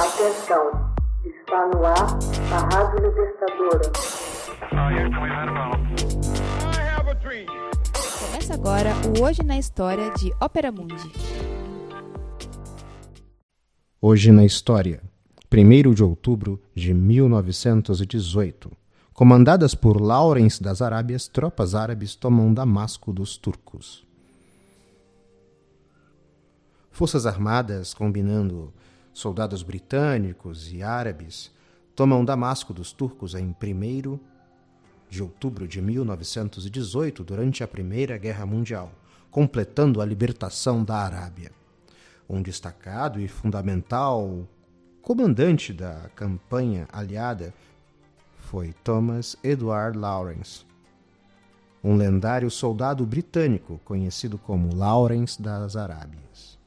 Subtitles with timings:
[0.00, 0.94] Atenção,
[1.26, 2.18] está no ar
[2.50, 3.92] a Rádio Libertadora.
[8.18, 11.12] Começa agora o Hoje na História de Ópera Mundi.
[14.00, 15.02] Hoje na História,
[15.52, 18.72] 1 de outubro de 1918.
[19.12, 24.08] Comandadas por Lawrence das Arábias, tropas árabes tomam Damasco dos turcos.
[26.90, 28.72] Forças armadas, combinando
[29.12, 31.50] soldados britânicos e árabes,
[31.94, 34.18] tomam Damasco dos turcos em 1
[35.08, 38.92] de outubro de 1918, durante a Primeira Guerra Mundial,
[39.30, 41.50] completando a libertação da Arábia.
[42.28, 44.48] Um destacado e fundamental
[45.02, 47.52] comandante da campanha aliada
[48.38, 50.64] foi Thomas Edward Lawrence,
[51.82, 56.58] um lendário soldado britânico conhecido como Lawrence das Arábias.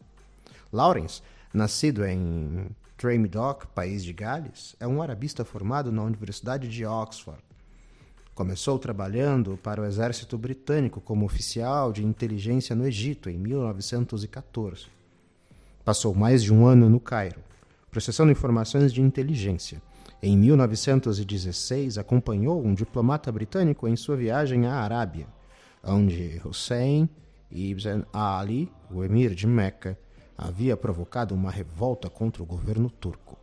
[0.72, 1.22] Lawrence,
[1.54, 2.68] nascido em
[2.98, 7.42] Tremadoc, país de Gales, é um arabista formado na Universidade de Oxford.
[8.34, 14.88] Começou trabalhando para o exército britânico como oficial de inteligência no Egito em 1914.
[15.86, 17.42] Passou mais de um ano no Cairo,
[17.92, 19.82] processando informações de inteligência
[20.26, 25.28] em 1916, acompanhou um diplomata britânico em sua viagem à Arábia,
[25.84, 27.10] onde Hussein
[27.52, 30.00] ibn Ali, o emir de Meca,
[30.38, 33.38] havia provocado uma revolta contra o governo turco.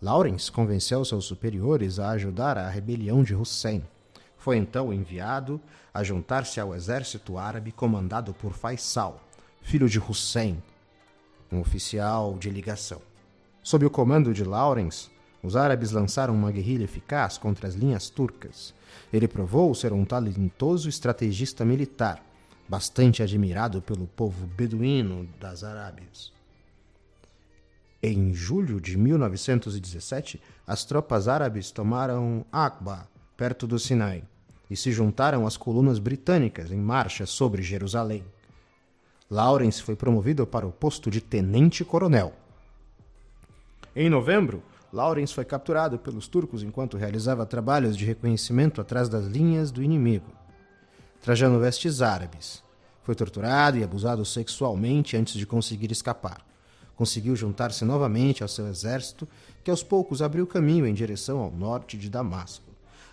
[0.00, 3.82] Lawrence convenceu seus superiores a ajudar a rebelião de Hussein.
[4.36, 5.60] Foi então enviado
[5.92, 9.20] a juntar-se ao exército árabe comandado por Faisal,
[9.60, 10.62] filho de Hussein,
[11.50, 13.02] um oficial de ligação.
[13.62, 15.10] Sob o comando de Lawrence,
[15.42, 18.72] os árabes lançaram uma guerrilha eficaz contra as linhas turcas.
[19.12, 22.22] Ele provou ser um talentoso estrategista militar,
[22.68, 26.32] bastante admirado pelo povo beduíno das Arábias.
[28.02, 34.22] Em julho de 1917, as tropas árabes tomaram Aqba, perto do Sinai,
[34.70, 38.22] e se juntaram às colunas britânicas em marcha sobre Jerusalém.
[39.30, 42.32] Lawrence foi promovido para o posto de tenente-coronel.
[43.96, 44.62] Em novembro,
[44.92, 50.37] Lawrence foi capturado pelos turcos enquanto realizava trabalhos de reconhecimento atrás das linhas do inimigo.
[51.20, 52.62] Trajando vestes árabes.
[53.02, 56.46] Foi torturado e abusado sexualmente antes de conseguir escapar.
[56.94, 59.28] Conseguiu juntar-se novamente ao seu exército,
[59.64, 62.68] que aos poucos abriu caminho em direção ao norte de Damasco.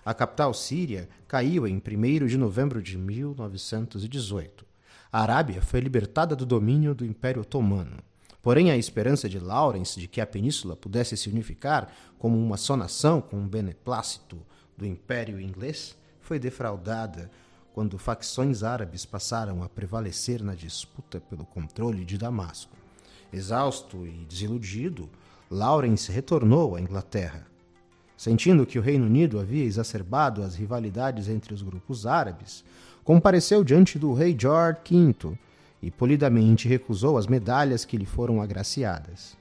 [0.06, 4.66] A capital síria caiu em 1 de novembro de 1918.
[5.12, 7.98] A Arábia foi libertada do domínio do Império Otomano.
[8.42, 12.78] Porém, a esperança de Lawrence de que a península pudesse se unificar como uma só
[12.78, 14.38] nação com o beneplácito
[14.78, 17.32] do Império Inglês foi defraudada
[17.76, 22.72] quando facções árabes passaram a prevalecer na disputa pelo controle de Damasco.
[23.34, 25.10] Exausto e desiludido,
[25.52, 27.46] Lawrence retornou à Inglaterra.
[28.16, 32.64] Sentindo que o Reino Unido havia exacerbado as rivalidades entre os grupos árabes,
[33.04, 35.38] compareceu diante do rei George V
[35.82, 39.36] e polidamente recusou as medalhas que lhe foram agraciadas.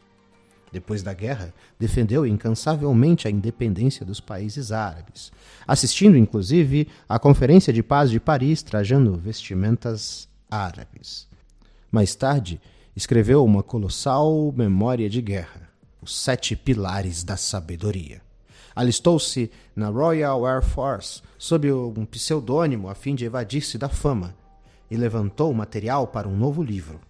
[0.74, 5.30] Depois da guerra, defendeu incansavelmente a independência dos países árabes,
[5.68, 11.28] assistindo inclusive à Conferência de Paz de Paris, trajando vestimentas árabes.
[11.92, 12.60] Mais tarde,
[12.96, 15.70] escreveu uma colossal memória de guerra,
[16.02, 18.20] Os Sete Pilares da Sabedoria.
[18.74, 24.34] Alistou-se na Royal Air Force sob um pseudônimo a fim de evadir-se da fama
[24.90, 27.00] e levantou material para um novo livro.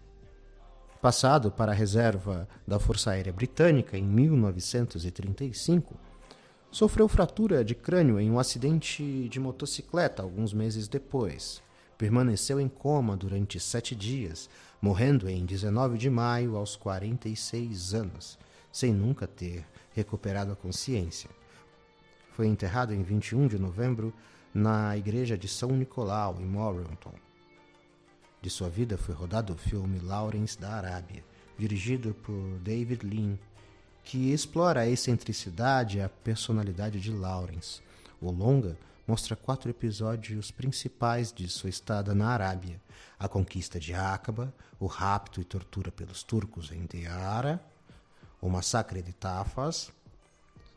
[1.04, 5.94] Passado para a reserva da Força Aérea Britânica em 1935,
[6.70, 11.62] sofreu fratura de crânio em um acidente de motocicleta alguns meses depois.
[11.98, 14.48] Permaneceu em coma durante sete dias,
[14.80, 18.38] morrendo em 19 de maio aos 46 anos,
[18.72, 21.28] sem nunca ter recuperado a consciência.
[22.32, 24.10] Foi enterrado em 21 de novembro
[24.54, 27.12] na igreja de São Nicolau, em Morrilton.
[28.44, 31.24] De sua vida foi rodado o filme Lawrence da Arábia,
[31.56, 33.38] dirigido por David Lean,
[34.04, 37.80] que explora a excentricidade e a personalidade de Lawrence.
[38.20, 38.76] O longa
[39.08, 42.78] mostra quatro episódios principais de sua estada na Arábia:
[43.18, 47.58] a conquista de Aqaba, o rapto e tortura pelos turcos em Deara,
[48.42, 49.90] o massacre de Tafas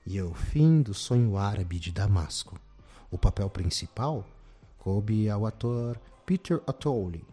[0.06, 2.58] e o fim do sonho árabe de Damasco.
[3.12, 4.26] O papel principal
[4.78, 7.26] coube ao ator Peter O'Toole,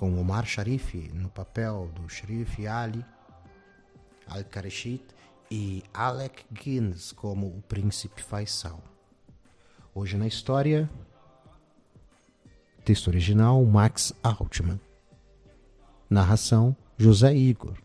[0.00, 3.04] com Omar Sharif no papel do Sharif Ali
[4.26, 5.02] Al-Karashid
[5.50, 8.82] e Alec Guinness como o príncipe Faisal.
[9.94, 10.88] Hoje na história,
[12.82, 14.80] texto original Max Altman.
[16.08, 17.76] Narração José Igor.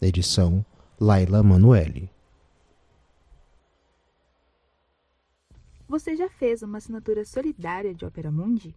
[0.00, 0.64] Edição
[1.00, 2.08] Laila Manuelle.
[5.88, 8.76] Você já fez uma assinatura solidária de Opera Mundi?